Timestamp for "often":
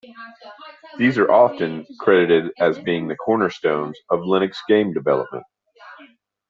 1.35-1.85